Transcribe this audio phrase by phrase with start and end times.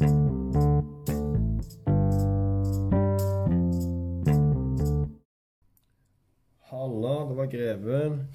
[0.00, 0.08] Halla,
[7.28, 8.28] det var Greven.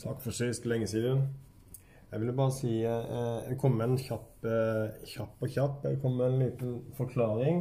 [0.00, 1.28] Takk for sist, lenge siden.
[2.12, 5.84] Jeg ville bare si eh, Jeg kom med en kjapp, eh, kjapp og kjapp.
[5.84, 7.60] Jeg kom med en liten forklaring.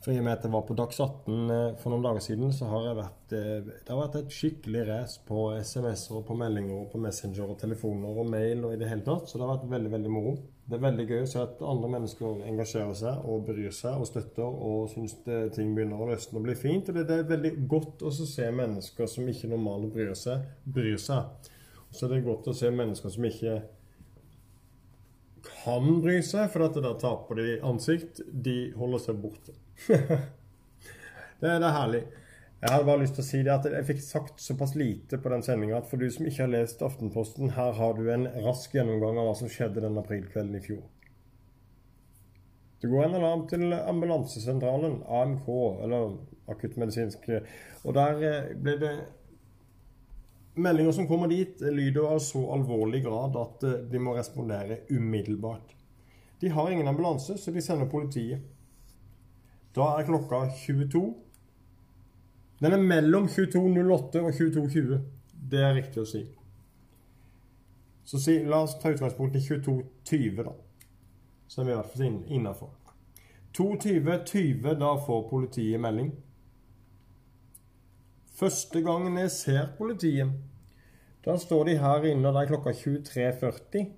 [0.00, 2.54] For i og med at jeg var på Dags 18 eh, for noen dager siden,
[2.56, 6.78] så har vært eh, Det har vært et skikkelig race på SMS-er og på meldinger
[6.78, 9.28] og på Messenger og telefoner og mail og i det hele tatt.
[9.28, 10.32] Så det har vært veldig, veldig moro.
[10.64, 14.08] Det er veldig gøy å se at andre mennesker engasjerer seg og bryr seg og
[14.08, 15.18] støtter og syns
[15.52, 16.88] ting begynner å løsne og bli fint.
[16.88, 21.50] Og det, er veldig godt å se mennesker som ikke normalt bryr seg, bryr seg.
[21.92, 23.60] Så det godt å se mennesker som ikke
[25.50, 28.22] kan bry seg, for at da taper de ansikt.
[28.30, 29.60] De holder seg borte.
[31.40, 32.02] det, det er herlig.
[32.60, 35.30] Jeg hadde bare lyst til å si det at jeg fikk sagt såpass lite på
[35.32, 38.74] den sendinga at for du som ikke har lest Aftenposten, her har du en rask
[38.76, 40.82] gjennomgang av hva som skjedde den aprilkvelden i fjor.
[42.80, 45.48] Det går en alarm til ambulansesentralen, AMK,
[45.86, 46.14] eller
[46.52, 47.26] akuttmedisinsk,
[47.84, 48.92] og der eh, ble det
[50.60, 55.76] Meldinger som kommer dit, lyder av så alvorlig grad at eh, de må respondere umiddelbart.
[56.40, 58.44] De har ingen ambulanse, så de sender politiet.
[59.76, 61.04] Da er klokka 22.
[62.60, 64.98] Den er mellom 22.08 og 22.20.
[65.50, 66.24] Det er riktig å si.
[68.04, 70.56] Så si, la oss ta utgangspunkt i 22.20, da.
[71.46, 72.74] Så er vi i hvert fall innafor.
[73.56, 76.10] 22.20, da får politiet melding.
[78.40, 80.30] Første gangen jeg ser politiet,
[81.24, 83.90] da står de her inne, og det er klokka 23.40.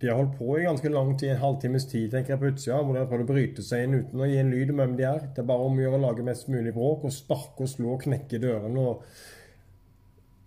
[0.00, 2.82] De har holdt på i ganske lang tid, en halvtimes tid, tenker jeg på utsida,
[2.82, 4.96] hvor de har prøvd å bryte seg inn uten å gi en lyd om hvem
[4.98, 5.22] de er.
[5.32, 7.94] Det er bare om å gjøre å lage mest mulig bråk og sparke og slå
[7.94, 8.82] og knekke dørene.
[8.90, 9.06] Og...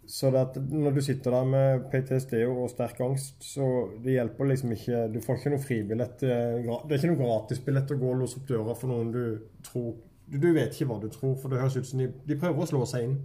[0.10, 3.66] Så når du sitter der med PTSD og sterk angst, så
[4.02, 6.24] det hjelper liksom ikke Du får ikke noe fribillett.
[6.26, 9.24] Det er ikke noe gratisbillett å gå og låse opp døra for noen du
[9.66, 9.92] tror
[10.30, 12.70] du, vet ikke hva du tror, for det høres ut som de, de prøver å
[12.70, 13.16] slå seg inn.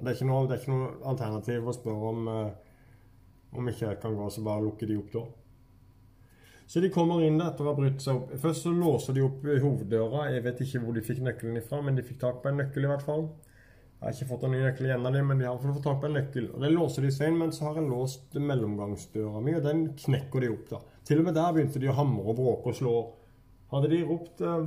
[0.00, 2.30] Det er ikke noe, det er ikke noe alternativ å spørre om
[3.54, 5.24] om ikke jeg kan gå, så bare lukker de opp da.
[6.66, 8.30] Så de kommer inn etter å ha brutt seg opp.
[8.40, 10.28] Først så låser de opp hoveddøra.
[10.32, 12.86] Jeg vet ikke hvor de fikk nøkkelen ifra, men de fikk tak på en nøkkel
[12.86, 13.26] i hvert fall.
[13.98, 16.00] Jeg har ikke fått en ny nøkkel igjen av dem, men de har fått tak
[16.00, 16.48] på en nøkkel.
[16.54, 19.84] Og Det låser de seg inn, men så har jeg låst mellomgangsdøra mi, og den
[20.00, 20.66] knekker de opp.
[20.72, 20.80] da.
[21.04, 22.96] Til og med der begynte de å hamre og bråke og slå.
[23.74, 24.66] Hadde de ropt eh,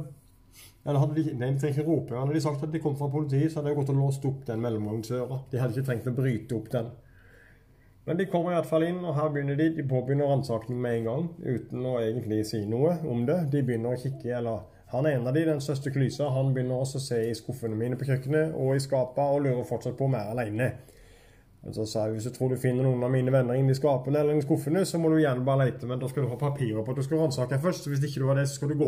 [0.88, 2.16] eller hadde de, nei, de trenger ikke rope.
[2.16, 4.46] Hadde de sagt at de kom fra politiet, så hadde jeg gått og låst opp
[4.48, 5.42] den mellomgangsdøra.
[5.52, 6.94] De hadde ikke trengt å bryte opp den.
[8.08, 9.68] Men de kommer i hvert fall inn, og her begynner de.
[9.76, 13.42] De påbegynner ransaking med en gang, uten å egentlig si noe om det.
[13.52, 14.62] De begynner å kikke, eller
[14.94, 17.76] han er en av de, den største klysa, han begynner også å se i skuffene
[17.76, 20.70] mine på kjøkkenet og i skapene og lurer fortsatt på om jeg er aleine.
[21.76, 24.38] Så sa jeg hvis du tror du finner noen av mine venner inni skapene eller
[24.40, 26.94] i skuffene, så må du gjerne bare lete, men da skal du ha papirer på
[26.94, 27.84] at du skal ransake først.
[27.84, 28.88] Så hvis ikke du har det, så skal du gå.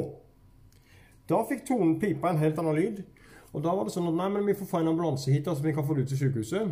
[1.28, 3.04] Da fikk tonen pipa en helt annen lyd.
[3.52, 5.58] Og da var det sånn at nei, men vi får få en ambulanse hit, så
[5.58, 6.72] altså, vi kan få det ut til sykehuset.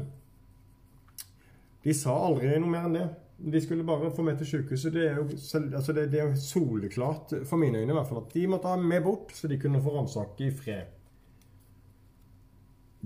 [1.84, 3.08] De sa aldri noe mer enn det.
[3.38, 4.96] De skulle bare få meg til sykehuset.
[4.96, 8.34] Det er jo altså det, det er soleklart, for mine øyne i hvert fall, at
[8.34, 10.94] de måtte ha meg bort, så de kunne få ransake i fred.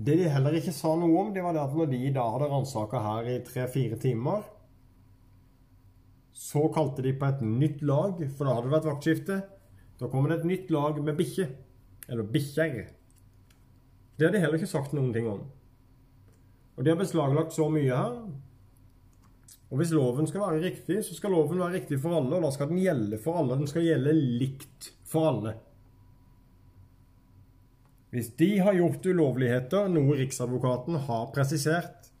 [0.02, 2.48] Det de heller ikke sa noe om, det var det at når de da hadde
[2.48, 4.46] ransaka her i tre-fire timer,
[6.32, 9.36] så kalte de på et nytt lag, for da hadde det vært vaktskifte.
[10.00, 11.44] Da kommer det et nytt lag med bikkje.
[12.08, 12.88] Eller bikkjer.
[14.16, 15.44] Det har de heller ikke sagt noen ting om.
[16.74, 18.16] Og de har beslaglagt så mye her
[19.72, 22.50] og Hvis loven skal være riktig, så skal loven være riktig for alle, og da
[22.52, 23.56] skal den gjelde for alle.
[23.56, 25.54] Den skal gjelde likt for alle.
[28.12, 32.12] Hvis de har gjort ulovligheter, noe Riksadvokaten har presisert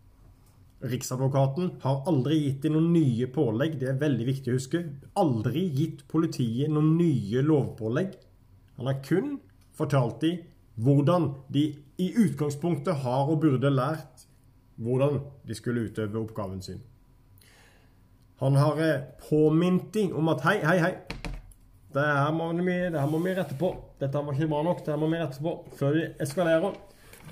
[0.82, 4.80] Riksadvokaten har aldri gitt dem noen nye pålegg, det er veldig viktig å huske.
[5.20, 8.16] Aldri gitt politiet noen nye lovpålegg.
[8.80, 9.36] Han har kun
[9.78, 10.40] fortalt dem
[10.82, 11.68] hvordan de
[12.02, 14.26] i utgangspunktet har og burde lært
[14.82, 16.80] hvordan de skulle utøve oppgaven sin.
[18.42, 20.94] Han har eh, påminnet dem om at hei, hei, hei.
[21.94, 23.68] Det her, må vi, det her må vi rette på.
[24.00, 24.80] Dette var ikke bra nok.
[24.82, 26.74] Det her må vi rette på før vi eskalerer.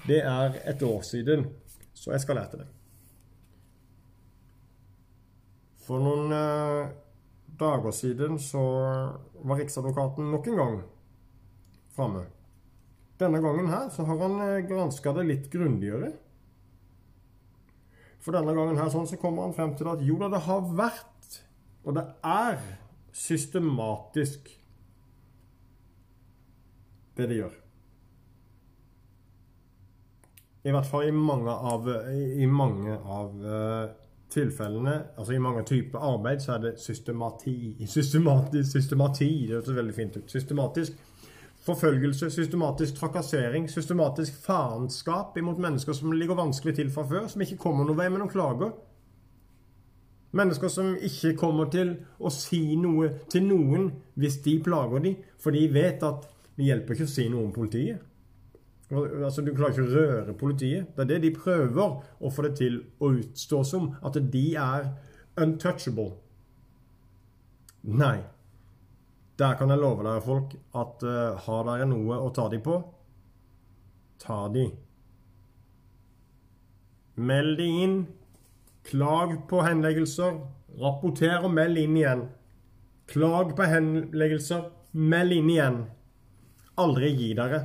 [0.06, 1.48] Det er et år siden
[1.98, 2.68] så eskalerte det.
[5.82, 6.94] For noen eh,
[7.58, 8.62] dager siden så
[9.42, 10.80] var Riksadvokaten nok en gang
[11.96, 12.28] framme.
[13.18, 16.14] Denne gangen her så har han eh, granska det litt grundigere.
[18.20, 20.66] For denne gangen her sånn, så kommer han frem til at jo da, det har
[20.76, 21.09] vært,
[21.84, 22.60] og det er,
[23.12, 24.48] systematisk
[27.16, 27.56] det de gjør.
[30.64, 31.88] I hvert fall i mange av,
[32.36, 33.92] i mange av uh,
[34.30, 37.86] tilfellene, altså i mange typer arbeid, så er det systemati.
[37.88, 40.30] Systematisk, systemati, det høres veldig fint ut.
[40.30, 41.00] Systematisk
[41.64, 47.60] forfølgelse, systematisk trakassering, systematisk faenskap imot mennesker som ligger vanskelig til fra før, som ikke
[47.60, 48.72] kommer noen vei med noen klager.
[50.36, 53.88] Mennesker som ikke kommer til å si noe til noen
[54.20, 57.52] hvis de plager dem, for de vet at det hjelper ikke å si noe om
[57.54, 58.06] politiet.
[58.90, 60.90] Altså, Du klarer ikke å røre politiet.
[60.96, 63.94] Det er det de prøver å få det til å utstå som.
[64.02, 64.90] At de er
[65.40, 66.12] untouchable.
[67.82, 68.18] Nei.
[69.40, 72.74] Der kan jeg love dere, folk, at uh, har dere noe å ta dem på,
[74.20, 74.74] ta dem.
[77.16, 77.94] Meld dem inn.
[78.86, 80.38] Klag på henleggelser.
[80.80, 82.24] Rapporter og meld inn igjen.
[83.10, 84.70] Klag på henleggelser.
[84.92, 85.82] Meld inn igjen.
[86.80, 87.60] Aldri gi dere.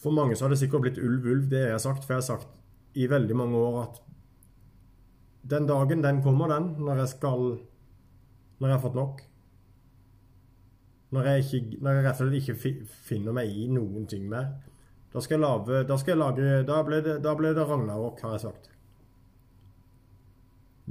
[0.00, 2.04] For mange så har det sikkert blitt ulv-ulv, det jeg har sagt.
[2.04, 2.52] For jeg har sagt
[2.96, 4.02] i veldig mange år at
[5.46, 7.42] den dagen, den kommer, den, når jeg skal
[8.58, 9.20] når jeg har fått nok.
[11.12, 14.48] Når jeg, ikke, når jeg rett og slett ikke finner meg i noen ting mer.
[15.16, 18.20] Da skal jeg lage Da, skal jeg lage, da ble det, da ble det Ragnarok,
[18.20, 18.70] har jeg sagt.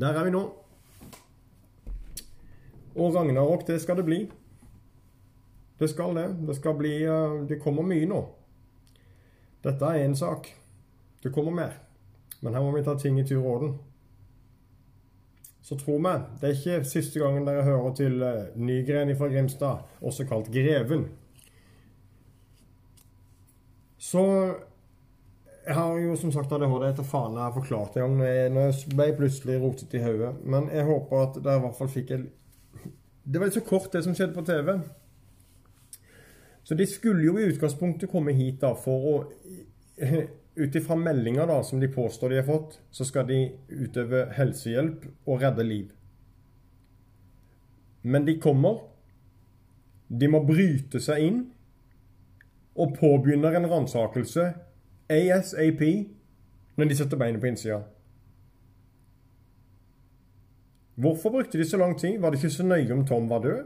[0.01, 0.41] Der er vi nå.
[2.95, 4.19] Og Ragnarok, det skal det bli.
[5.79, 6.27] Det skal det.
[6.47, 8.21] Det skal bli eh, Det kommer mye nå.
[9.63, 10.49] Dette er én sak.
[11.21, 11.77] Det kommer mer.
[12.41, 13.77] Men her må vi ta ting i tur og orden
[15.65, 19.87] så tro meg, det er ikke siste gangen dere hører til uh, Nygren fra Grimstad,
[19.97, 21.07] også kalt Greven.
[24.15, 24.55] Så
[25.65, 28.65] Jeg har jo som sagt ADHD etter faen jeg har forklart det en når Nå
[28.93, 30.35] ble jeg plutselig rotet i hodet.
[30.45, 32.27] Men jeg håper at dere i hvert fall fikk en
[33.25, 34.69] Det var litt så kort, det som skjedde på TV.
[36.63, 39.15] Så de skulle jo i utgangspunktet komme hit da for å
[40.55, 43.39] ut ifra meldinger da, som de påstår de har fått, så skal de
[43.73, 45.89] utøve helsehjelp og redde liv.
[48.05, 48.85] Men de kommer.
[50.07, 51.43] De må bryte seg inn
[52.75, 54.53] og påbegynner en ransakelse
[55.09, 55.81] ASAP
[56.75, 57.81] når de setter beinet på innsida.
[60.95, 62.19] Hvorfor brukte de så lang tid?
[62.19, 63.65] Var det ikke så nøye om Tom var død?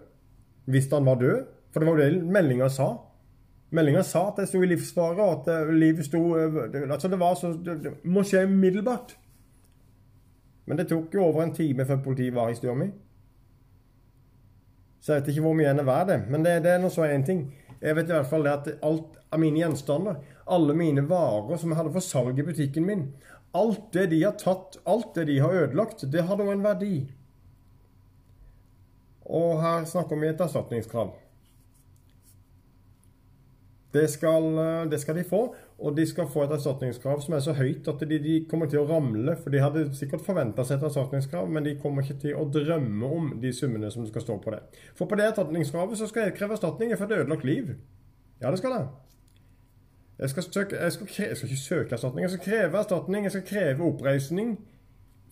[0.65, 1.45] Hvis han var død?
[1.71, 2.89] For det var jo det meldinga sa.
[3.69, 7.19] Meldinga sa at jeg sto i livsfare, og at eh, livet sto eh, Altså, det
[7.19, 9.17] var så Det, det må skje umiddelbart.
[10.65, 12.89] Men det tok jo over en time før politiet var i Stjørmi.
[15.01, 16.19] Så jeg vet ikke hvor mye enn er verdt det.
[16.29, 17.45] Men det, det er nå så én ting.
[17.79, 21.71] Jeg vet i hvert fall det at alt av mine gjenstander, alle mine varer som
[21.71, 23.05] jeg hadde for salg i butikken min,
[23.55, 26.93] alt det de har tatt, alt det de har ødelagt, det hadde jo en verdi.
[29.29, 31.13] Og her snakker vi et erstatningskrav.
[33.93, 37.41] Det skal, eh, det skal, de få, og de skal få et erstatningskrav som er
[37.41, 39.33] så høyt at de, de kommer til å ramle.
[39.41, 43.09] For de hadde sikkert forventa seg et erstatningskrav, men de kommer ikke til å drømme
[43.09, 44.61] om de summene som skal stå på det.
[44.93, 47.73] For på det erstatningskravet så skal jeg kreve erstatning for et ødelagt liv.
[48.39, 48.89] Ja, det skal jeg.
[50.19, 53.23] Jeg skal, søke, jeg, skal kreve, jeg skal, ikke søke erstatning, jeg skal kreve erstatning.
[53.25, 54.57] Jeg skal kreve oppreisning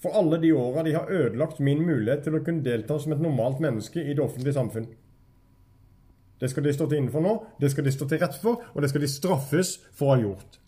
[0.01, 3.21] for alle de åra de har ødelagt min mulighet til å kunne delta som et
[3.21, 4.87] normalt menneske i det offentlige samfunn.
[6.39, 8.83] Det skal de stå til innenfor nå, det skal de stå til rett for, og
[8.83, 10.59] det skal de straffes for å ha gjort.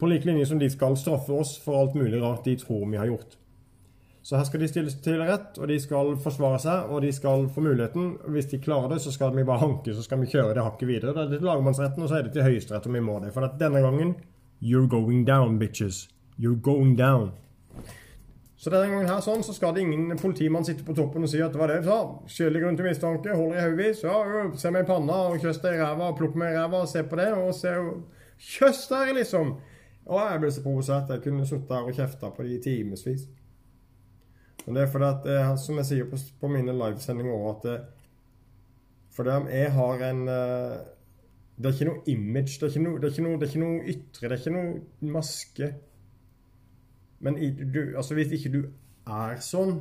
[0.00, 2.98] På like linje som de skal straffe oss for alt mulig rart de tror vi
[2.98, 3.36] har gjort.
[4.22, 7.48] Så her skal de stilles til rett, og de skal forsvare seg, og de skal
[7.50, 8.12] få muligheten.
[8.30, 10.88] Hvis de klarer det, så skal vi bare hanke, så skal vi kjøre det hakket
[10.88, 11.14] videre.
[11.16, 13.32] Det er til lagmannsretten, og så er det til Høyesterett om vi må det.
[13.34, 14.14] For denne gangen
[14.62, 16.08] You're going down, bitches.
[16.38, 17.32] You're going down.
[18.62, 21.40] Så denne gangen her sånn, så skal det ingen politimann sitte på toppen og si
[21.42, 21.96] at det var det jeg sa.
[22.30, 24.04] Skyldig grunn til mistanke, holder i hodevis.
[24.06, 27.02] Ja, se meg i panna og kjøss deg i ræva, plukk meg i ræva, se
[27.02, 27.74] på det, og se
[28.42, 29.52] Kjøss der, liksom!
[30.10, 31.10] Og jeg ble så provosert.
[31.14, 33.28] Jeg kunne sittet her og kjefta på de i timevis.
[34.64, 37.68] Men det er fordi at, eh, som jeg sier på, på mine livesendinger òg, at
[37.68, 37.76] det,
[39.14, 40.76] fordi jeg har en eh,
[41.58, 43.50] Det er ikke noe image, det er ikke noe, det er ikke noe, det er
[43.50, 45.68] ikke noe ytre, det er ikke noe maske.
[47.22, 47.38] Men
[47.72, 48.60] du, altså hvis ikke du
[49.06, 49.80] er sånn,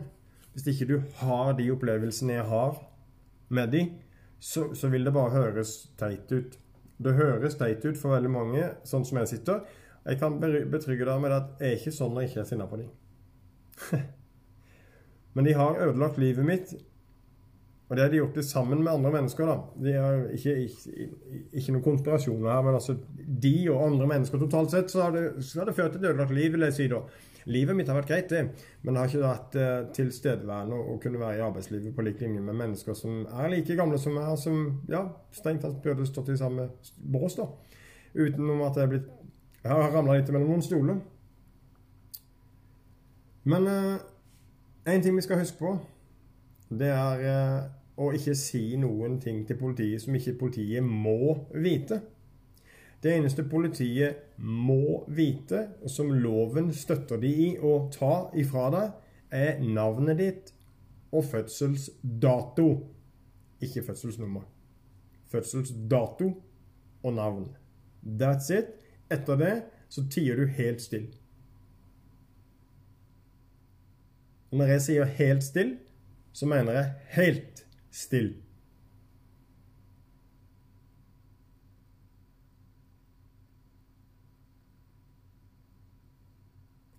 [0.53, 2.79] hvis ikke du har de opplevelsene jeg har
[3.50, 3.86] med de,
[4.41, 6.57] så, så vil det bare høres teit ut.
[7.01, 9.65] Det høres teit ut for veldig mange, sånn som jeg sitter.
[10.05, 12.69] Jeg kan betrygge deg med at jeg er ikke sånn når jeg ikke er sinna
[12.69, 12.89] på dem.
[15.33, 16.74] Men de har ødelagt livet mitt.
[17.91, 19.50] Og det har de gjort det sammen med andre mennesker.
[19.50, 19.57] da.
[19.83, 21.07] De har ikke, ikke,
[21.60, 22.95] ikke noen konspirasjoner her, men altså
[23.43, 26.07] de og andre mennesker totalt sett, så har det, så har det ført til et
[26.13, 27.01] ødelagt liv, vil jeg si da.
[27.50, 31.21] Livet mitt har vært greit, det, men det har ikke vært eh, tilstedeværende å kunne
[31.21, 34.62] være i arbeidslivet på lik linje med mennesker som er like gamle som meg, som
[34.91, 37.50] ja, strengt tatt burde stått i samme bås, da.
[38.13, 39.10] Utenom at jeg blitt
[39.62, 40.95] Jeg har ramla litt mellom noen stoler.
[43.45, 43.67] Men
[44.89, 45.75] én ting vi skal huske på,
[46.71, 47.60] det er eh,
[48.01, 52.00] å ikke si noen ting til politiet som ikke politiet må vite.
[53.01, 58.91] Det eneste politiet må vite, og som loven støtter de i å ta ifra deg,
[59.31, 60.51] er navnet ditt
[61.12, 62.67] og fødselsdato.
[63.62, 64.46] Ikke fødselsnummer.
[65.31, 66.29] Fødselsdato
[67.03, 67.50] og navn.
[68.03, 68.77] That's it.
[69.12, 69.55] Etter det
[69.89, 71.17] så tier du helt stille.
[74.51, 75.77] Når jeg sier helt stille,
[76.34, 78.36] så mener jeg helt stille.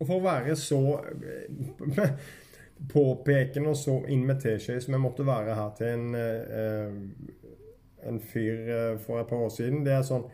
[0.02, 0.80] Og for å være så
[1.22, 2.08] eh,
[2.92, 8.18] påpekende og så inn med teskje som jeg måtte være her til en, eh, en
[8.32, 10.26] fyr eh, for et par år siden, det er sånn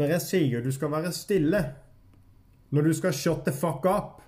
[0.00, 1.60] Når jeg sier du skal være stille,
[2.70, 4.20] når du skal shut the fuck up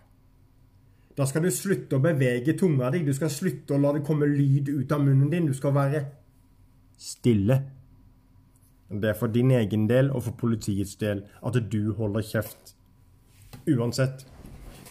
[1.17, 3.03] da skal du slutte å bevege tunga di.
[3.05, 5.49] Du skal slutte å la det komme lyd ut av munnen din.
[5.49, 6.07] Du skal være
[6.97, 7.59] stille.
[8.93, 12.75] Det er for din egen del og for politiets del at du holder kjeft.
[13.69, 14.25] Uansett.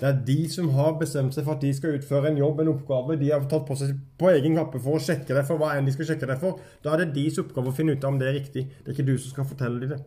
[0.02, 2.72] Det er de som har bestemt seg for at de skal utføre en jobb, en
[2.72, 3.20] oppgave.
[3.22, 5.86] De har tatt på seg på egen kappe for å sjekke det for hva enn
[5.86, 6.58] de skal sjekke det for.
[6.82, 8.66] Da er det deres oppgave å finne ut om det er riktig.
[8.80, 10.02] Det er ikke du som skal fortelle dem det.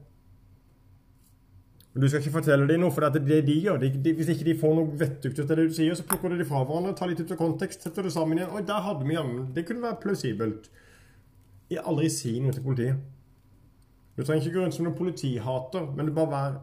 [1.94, 3.78] Men du skal ikke fortelle dem noe, for det er det de gjør.
[3.78, 6.34] De, de, hvis ikke de får noe vettugt ut av det du sier, så plukker
[6.34, 8.50] du det fra hverandre, tar litt ut av kontekst, setter det sammen igjen.
[8.50, 10.66] Oi, der hadde vi jammen Det kunne være plausibelt.
[11.70, 12.98] Jeg aldri si noe til politiet.
[14.18, 16.58] Du trenger ikke gå rundt som noen politihater, men du bare vær,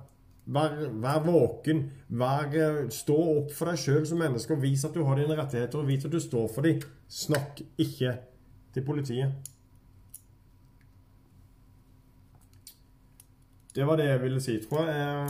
[0.45, 1.85] vær, vær våken.
[2.09, 5.37] Vær, eh, stå opp for deg sjøl som menneske og vis at du har dine
[5.37, 6.81] rettigheter, og vis at du står for dem.
[7.07, 8.17] Snakk ikke
[8.73, 9.51] til politiet.
[13.75, 15.27] Det var det jeg ville si, tror jeg.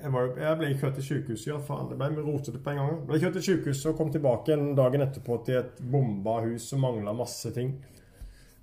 [0.00, 1.48] Jeg, var, jeg ble kjørt til sykehuset.
[1.50, 2.94] Ja, faen, det ble rotete på en gang.
[2.94, 6.70] Jeg ble kjørt til sykehuset og kom tilbake en dagen etterpå til et bomba hus
[6.72, 7.74] som mangla masse ting.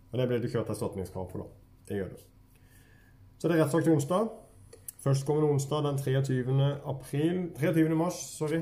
[0.10, 1.48] Og det ble det kjørt erstatningskrav på, da.
[1.88, 2.24] Det gjør det.
[3.38, 4.34] Så det er rettssak til onsdag.
[5.08, 6.76] Førstkommende onsdag den 23.
[6.86, 7.96] april 23.
[7.96, 8.60] mars, sorry.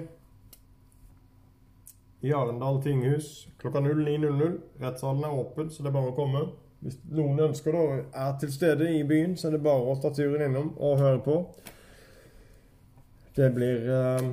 [2.22, 4.60] I Arendal tinghus klokka 09.00.
[4.82, 6.44] Rettssalen er åpen, så det er bare å komme.
[6.86, 7.82] Hvis noen ønsker da
[8.28, 11.24] er til stede i byen, så er det bare å ta turen innom og høre
[11.26, 11.40] på.
[13.36, 14.30] Det blir uh,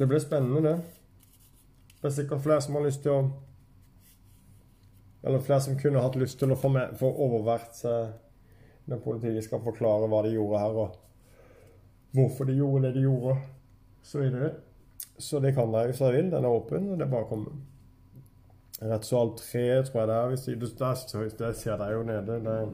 [0.00, 0.76] Det blir spennende, det.
[2.00, 3.22] Det er sikkert flere som har lyst til å
[5.22, 8.14] Eller flere som kunne hatt lyst til å få, med, få overvært uh,
[8.90, 13.36] når politiet skal forklare hva de gjorde her, og hvorfor de gjorde det de gjorde,
[14.02, 14.54] så videre.
[15.18, 16.30] Så det kan dere hvis dere vil.
[16.32, 17.54] Den er åpen, og det er bare å komme.
[18.82, 20.30] Rettssal 3, tror jeg det er.
[20.32, 22.38] Hvis de, der, der ser dere jo nede.
[22.46, 22.72] Der.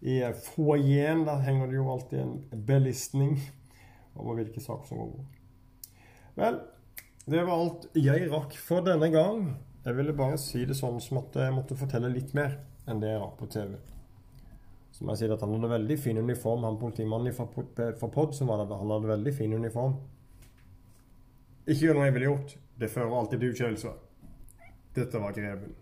[0.00, 3.36] I foajeen der henger det jo alltid en belistning
[4.16, 5.26] over hvilke saker som går.
[6.40, 6.56] Vel,
[7.28, 9.50] det var alt jeg rakk for denne gang.
[9.84, 12.56] Jeg ville bare si det sånn som at jeg måtte fortelle litt mer
[12.88, 13.76] enn det jeg rakk på TV.
[15.00, 18.50] Så må jeg sier at Han hadde veldig fin uniform, han politimannen fra POD som
[18.52, 18.76] var der.
[18.76, 19.94] Han hadde veldig fin uniform.
[21.64, 22.52] Ikke gjør noe jeg ville gjort.
[22.76, 23.94] Det fører alltid til utskeielser.
[24.98, 25.72] Dette var Greven.